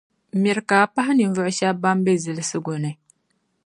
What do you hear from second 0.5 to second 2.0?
ka a pahi ninvuɣu shεba ban